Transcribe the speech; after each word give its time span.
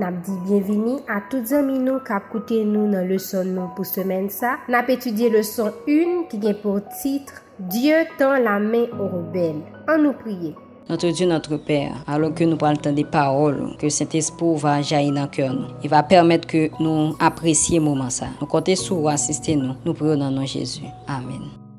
nap 0.00 0.22
di 0.24 0.32
bienvini 0.46 0.96
a 1.08 1.20
tout 1.30 1.44
zami 1.50 1.76
nou 1.78 2.00
kap 2.06 2.30
koute 2.32 2.62
nou 2.64 2.88
nan 2.88 3.06
leson 3.10 3.52
nou 3.54 3.68
pou 3.76 3.84
semen 3.88 4.30
sa. 4.32 4.56
Nap 4.72 4.88
etudye 4.92 5.28
leson 5.34 5.74
1 5.84 6.26
ki 6.32 6.40
gen 6.42 6.58
pou 6.62 6.80
titre 7.02 7.44
Dieu 7.70 8.06
tan 8.16 8.40
la 8.46 8.56
men 8.62 8.88
ou 8.96 9.10
rebel. 9.12 9.60
An 9.84 10.04
nou 10.06 10.16
priye. 10.16 10.56
Notre 10.90 11.10
Dieu, 11.10 11.28
notre 11.28 11.56
Père, 11.56 12.02
alors 12.08 12.34
que 12.34 12.42
nous 12.42 12.56
parlons 12.56 12.92
des 12.92 13.04
paroles, 13.04 13.76
que 13.78 13.88
cet 13.88 14.12
esprit 14.16 14.56
va 14.56 14.82
jaillir 14.82 15.14
dans 15.14 15.22
le 15.22 15.28
cœur. 15.28 15.54
nous. 15.54 15.68
Il 15.84 15.88
va 15.88 16.02
permettre 16.02 16.48
que 16.48 16.68
nous 16.82 17.14
apprécions 17.20 17.76
le 17.76 17.82
moment 17.82 18.10
ça. 18.10 18.26
Nous 18.40 18.46
comptons 18.48 18.74
sur 18.74 18.96
vous, 18.96 19.08
assistez-nous. 19.08 19.74
Nous 19.84 19.94
prions 19.94 20.16
dans 20.16 20.30
le 20.30 20.34
nom 20.34 20.42
de 20.42 20.46
Jésus. 20.48 20.82
Amen. 21.06 21.69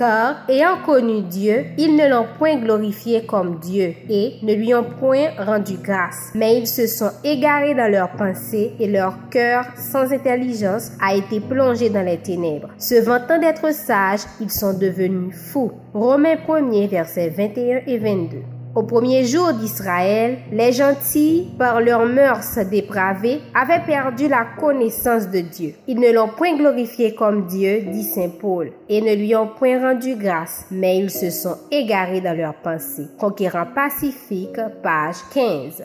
Car, 0.00 0.46
ayant 0.48 0.78
connu 0.86 1.20
Dieu, 1.20 1.66
ils 1.76 1.94
ne 1.94 2.08
l'ont 2.08 2.26
point 2.38 2.56
glorifié 2.56 3.26
comme 3.26 3.58
Dieu 3.58 3.92
et 4.08 4.36
ne 4.40 4.54
lui 4.54 4.72
ont 4.72 4.86
point 4.98 5.28
rendu 5.36 5.74
grâce, 5.74 6.30
mais 6.34 6.56
ils 6.56 6.66
se 6.66 6.86
sont 6.86 7.10
égarés 7.22 7.74
dans 7.74 7.92
leurs 7.92 8.12
pensées 8.12 8.72
et 8.80 8.88
leur 8.88 9.28
cœur 9.28 9.66
sans 9.76 10.10
intelligence 10.10 10.92
a 11.02 11.14
été 11.14 11.38
plongé 11.40 11.90
dans 11.90 12.00
les 12.00 12.16
ténèbres. 12.16 12.70
Se 12.78 12.94
vantant 12.94 13.38
d'être 13.38 13.74
sages, 13.74 14.24
ils 14.40 14.50
sont 14.50 14.72
devenus 14.72 15.36
fous. 15.36 15.72
Romains 15.92 16.36
1er, 16.48 16.88
versets 16.88 17.28
21 17.28 17.82
et 17.86 17.98
22. 17.98 18.38
Au 18.72 18.84
premier 18.84 19.24
jour 19.24 19.52
d'Israël, 19.52 20.38
les 20.52 20.72
gentils, 20.72 21.48
par 21.58 21.80
leurs 21.80 22.06
mœurs 22.06 22.56
dépravées, 22.70 23.40
avaient 23.52 23.84
perdu 23.84 24.28
la 24.28 24.46
connaissance 24.60 25.28
de 25.28 25.40
Dieu. 25.40 25.74
Ils 25.88 25.98
ne 25.98 26.12
l'ont 26.12 26.28
point 26.28 26.56
glorifié 26.56 27.16
comme 27.16 27.46
Dieu, 27.46 27.82
dit 27.90 28.04
Saint 28.04 28.28
Paul, 28.28 28.70
et 28.88 29.00
ne 29.00 29.14
lui 29.16 29.34
ont 29.34 29.48
point 29.48 29.80
rendu 29.80 30.14
grâce, 30.14 30.66
mais 30.70 30.98
ils 30.98 31.10
se 31.10 31.30
sont 31.30 31.56
égarés 31.72 32.20
dans 32.20 32.36
leurs 32.36 32.54
pensées. 32.54 33.08
Conquérant 33.18 33.66
pacifique, 33.74 34.60
page 34.84 35.16
15. 35.34 35.82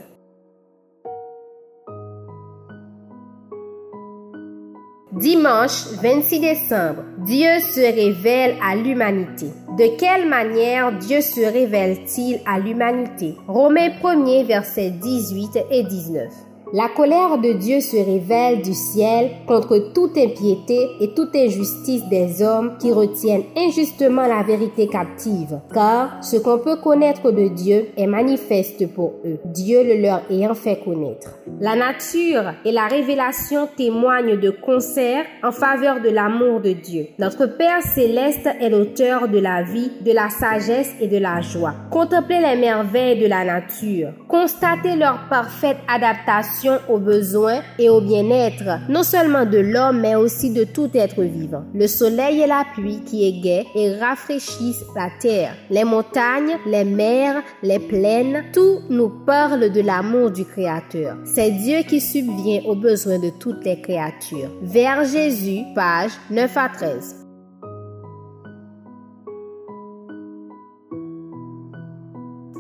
Dimanche 5.12 5.88
26 6.04 6.40
décembre, 6.40 7.04
Dieu 7.26 7.60
se 7.62 7.80
révèle 7.80 8.58
à 8.62 8.76
l'humanité. 8.76 9.48
De 9.78 9.98
quelle 9.98 10.26
manière 10.30 10.98
Dieu 11.00 11.20
se 11.20 11.42
révèle-t-il 11.42 12.40
à 12.46 12.60
l'humanité? 12.60 13.36
Romains 13.46 13.90
1er 13.90 14.46
versets 14.46 14.92
18 14.92 15.60
et 15.70 15.84
19. 15.84 16.45
La 16.74 16.90
colère 16.90 17.38
de 17.38 17.54
Dieu 17.54 17.80
se 17.80 17.96
révèle 17.96 18.62
du 18.62 18.74
ciel 18.74 19.30
contre 19.48 19.78
toute 19.94 20.18
impiété 20.18 20.90
et 21.00 21.14
toute 21.14 21.36
injustice 21.36 22.04
des 22.10 22.42
hommes 22.42 22.78
qui 22.80 22.92
retiennent 22.92 23.44
injustement 23.56 24.26
la 24.26 24.42
vérité 24.42 24.88
captive, 24.88 25.60
car 25.74 26.24
ce 26.24 26.38
qu'on 26.38 26.58
peut 26.58 26.78
connaître 26.78 27.32
de 27.32 27.50
Dieu 27.50 27.90
est 27.96 28.08
manifeste 28.08 28.92
pour 28.94 29.14
eux, 29.26 29.38
Dieu 29.46 29.84
le 29.84 30.02
leur 30.02 30.22
ayant 30.32 30.56
fait 30.56 30.80
connaître. 30.84 31.38
La 31.62 31.76
nature 31.76 32.54
et 32.66 32.72
la 32.72 32.88
révélation 32.88 33.68
témoignent 33.78 34.40
de 34.40 34.50
concert 34.50 35.26
en 35.44 35.52
faveur 35.52 36.02
de 36.02 36.10
l'amour 36.10 36.62
de 36.62 36.72
Dieu. 36.72 37.08
Notre 37.20 37.46
Père 37.46 37.84
céleste 37.84 38.50
est 38.60 38.70
l'auteur 38.70 39.28
de 39.28 39.38
la 39.38 39.62
vie, 39.62 39.92
de 40.02 40.12
la 40.12 40.30
sagesse 40.30 40.94
et 41.00 41.08
de 41.08 41.18
la 41.18 41.42
joie. 41.42 41.76
Contemplez 41.92 42.42
les 42.42 42.60
merveilles 42.60 43.20
de 43.20 43.28
la 43.28 43.46
nature. 43.46 44.10
Constatez 44.28 44.96
leur 44.96 45.28
parfaite 45.30 45.78
adaptation 45.88 46.55
aux 46.90 46.98
besoins 46.98 47.62
et 47.80 47.90
au 47.90 48.02
bien-être, 48.02 48.80
non 48.90 49.04
seulement 49.04 49.46
de 49.46 49.58
l'homme, 49.58 50.02
mais 50.02 50.16
aussi 50.16 50.52
de 50.52 50.64
tout 50.64 50.90
être 50.94 51.22
vivant. 51.22 51.64
Le 51.74 51.88
soleil 51.88 52.42
et 52.42 52.48
la 52.48 52.64
pluie 52.74 53.02
qui 53.06 53.26
égaient 53.26 53.66
et 53.76 53.96
rafraîchissent 53.96 54.86
la 54.96 55.10
terre. 55.20 55.56
Les 55.70 55.84
montagnes, 55.84 56.58
les 56.66 56.86
mers, 56.86 57.42
les 57.64 57.80
plaines, 57.80 58.44
tout 58.54 58.80
nous 58.90 59.10
parle 59.26 59.72
de 59.72 59.82
l'amour 59.82 60.32
du 60.32 60.46
Créateur. 60.46 61.18
C'est 61.26 61.52
Dieu 61.52 61.80
qui 61.88 62.02
subvient 62.02 62.64
aux 62.68 62.76
besoins 62.76 63.20
de 63.20 63.32
toutes 63.40 63.64
les 63.66 63.82
créatures. 63.82 64.52
Vers 64.62 65.06
Jésus, 65.06 65.64
page 65.76 66.12
9 66.30 66.58
à 66.58 66.70
13. 66.70 67.25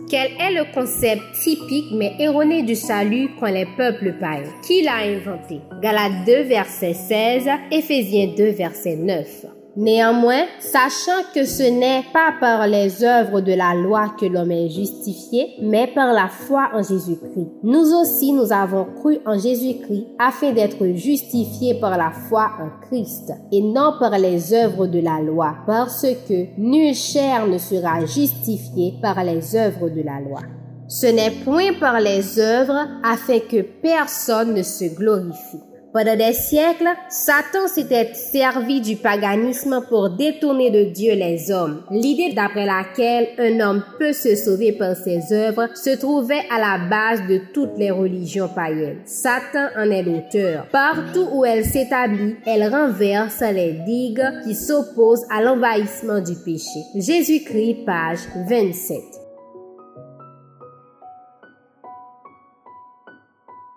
Quel 0.07 0.31
est 0.39 0.51
le 0.51 0.71
concept 0.71 1.23
typique 1.41 1.91
mais 1.91 2.13
erroné 2.19 2.61
du 2.61 2.75
salut 2.75 3.29
qu'ont 3.39 3.47
les 3.47 3.65
peuples 3.65 4.13
païens? 4.19 4.53
Qui 4.61 4.83
l'a 4.83 4.97
inventé? 4.97 5.61
Galates 5.81 6.25
2, 6.27 6.43
verset 6.43 6.93
16, 6.93 7.49
Éphésiens 7.71 8.33
2, 8.37 8.49
verset 8.51 8.97
9. 8.97 9.45
Néanmoins, 9.77 10.45
sachant 10.59 11.23
que 11.33 11.43
ce 11.43 11.63
n'est 11.63 12.05
pas 12.13 12.33
par 12.39 12.65
les 12.65 13.03
œuvres 13.03 13.41
de 13.41 13.51
la 13.51 13.75
loi 13.75 14.13
que 14.17 14.25
l'homme 14.25 14.51
est 14.51 14.69
justifié, 14.69 15.55
mais 15.61 15.87
par 15.87 16.13
la 16.13 16.29
foi 16.29 16.69
en 16.73 16.81
Jésus-Christ. 16.81 17.49
Nous 17.61 17.93
aussi, 17.93 18.31
nous 18.31 18.53
avons 18.53 18.85
cru 18.85 19.17
en 19.25 19.37
Jésus-Christ 19.37 20.07
afin 20.17 20.53
d'être 20.53 20.85
justifiés 20.95 21.73
par 21.79 21.97
la 21.97 22.11
foi 22.11 22.51
en 22.59 22.87
Christ 22.87 23.33
et 23.51 23.61
non 23.61 23.93
par 23.99 24.17
les 24.17 24.53
œuvres 24.53 24.87
de 24.87 24.99
la 24.99 25.19
loi, 25.19 25.55
parce 25.67 26.05
que 26.27 26.57
nulle 26.57 26.95
chair 26.95 27.45
ne 27.45 27.57
sera 27.57 28.05
justifiée 28.05 28.93
par 29.01 29.21
les 29.25 29.57
œuvres 29.57 29.89
de 29.89 30.01
la 30.01 30.21
loi. 30.21 30.39
Ce 30.87 31.07
n'est 31.07 31.43
point 31.43 31.73
par 31.79 31.99
les 31.99 32.39
œuvres 32.39 32.87
afin 33.03 33.39
que 33.39 33.61
personne 33.61 34.53
ne 34.53 34.63
se 34.63 34.85
glorifie. 34.95 35.59
Pendant 35.95 36.17
des 36.17 36.33
siècles, 36.33 36.89
Satan 37.07 37.69
s'était 37.69 38.13
servi 38.13 38.81
du 38.81 38.97
paganisme 38.97 39.79
pour 39.87 40.09
détourner 40.09 40.69
de 40.69 40.91
Dieu 40.91 41.13
les 41.13 41.49
hommes. 41.53 41.83
L'idée 41.89 42.33
d'après 42.33 42.65
laquelle 42.65 43.29
un 43.37 43.61
homme 43.61 43.81
peut 43.97 44.11
se 44.11 44.35
sauver 44.35 44.73
par 44.73 44.97
ses 44.97 45.31
œuvres 45.31 45.69
se 45.73 45.97
trouvait 45.97 46.43
à 46.53 46.59
la 46.59 46.89
base 46.89 47.25
de 47.29 47.39
toutes 47.53 47.77
les 47.77 47.91
religions 47.91 48.49
païennes. 48.49 49.03
Satan 49.05 49.69
en 49.77 49.89
est 49.89 50.03
l'auteur. 50.03 50.67
Partout 50.69 51.29
où 51.31 51.45
elle 51.45 51.63
s'établit, 51.63 52.35
elle 52.45 52.67
renverse 52.67 53.39
les 53.39 53.79
digues 53.87 54.43
qui 54.43 54.53
s'opposent 54.53 55.25
à 55.31 55.41
l'envahissement 55.41 56.19
du 56.19 56.35
péché. 56.43 56.81
Jésus-Christ, 56.93 57.85
page 57.85 58.19
27. 58.49 59.24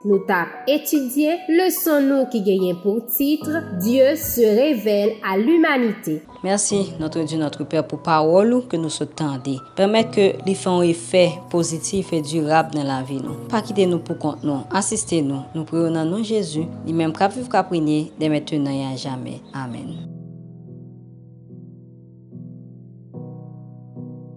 nou 0.09 0.25
tap 0.29 0.69
etudye 0.71 1.37
leson 1.53 2.09
nou 2.09 2.29
ki 2.33 2.41
genyen 2.47 2.79
pou 2.83 3.05
titre 3.13 3.63
Diyo 3.83 4.15
se 4.19 4.49
revel 4.57 5.15
a 5.23 5.37
l'umanite. 5.39 6.19
Mersi 6.43 6.95
notre 6.99 7.25
Diyo 7.25 7.41
notre 7.43 7.67
Père 7.69 7.87
pou 7.87 8.01
parolou 8.03 8.65
ke 8.71 8.81
nou 8.81 8.93
se 8.93 9.07
tende. 9.19 9.59
Permet 9.79 10.13
ke 10.15 10.29
li 10.47 10.57
fè 10.59 10.73
an 10.73 10.85
efè 10.89 11.25
pozitif 11.53 12.13
e 12.17 12.23
durab 12.25 12.75
nan 12.77 12.89
la 12.89 13.01
vi 13.07 13.21
nou. 13.23 13.49
Pa 13.53 13.63
kite 13.65 13.89
nou 13.91 14.03
pou 14.05 14.19
kont 14.21 14.47
nou, 14.47 14.65
asiste 14.75 15.23
nou, 15.25 15.45
nou 15.55 15.69
preyo 15.69 15.93
nan 15.93 16.09
nou 16.11 16.25
Jezu, 16.25 16.67
li 16.87 16.97
menm 16.97 17.17
kap 17.17 17.35
viv 17.37 17.51
kap 17.53 17.71
prine 17.73 18.07
de 18.19 18.33
mette 18.33 18.61
nan 18.63 18.81
ya 18.81 18.95
jame. 18.99 19.41
Amen. 19.55 20.18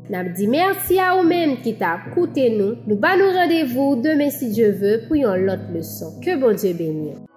Nap 0.09 0.31
di 0.37 0.47
mersi 0.49 0.97
a 0.99 1.11
ou 1.17 1.25
menm 1.27 1.59
ki 1.61 1.75
ta 1.79 1.93
koute 2.11 2.47
nou. 2.55 2.79
Nou 2.87 2.97
ba 3.01 3.13
nou 3.19 3.33
radevou 3.35 3.99
demen 4.01 4.33
si 4.33 4.49
Dje 4.55 4.71
ve 4.81 4.95
pou 5.07 5.19
yon 5.19 5.45
lot 5.45 5.69
leson. 5.75 6.17
Ke 6.25 6.39
bon 6.41 6.57
Dje 6.57 6.73
benyon. 6.79 7.30